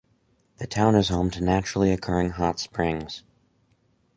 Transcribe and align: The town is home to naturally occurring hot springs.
The 0.57 0.65
town 0.65 0.95
is 0.95 1.09
home 1.09 1.29
to 1.29 1.43
naturally 1.43 1.91
occurring 1.91 2.31
hot 2.31 2.59
springs. 2.59 3.21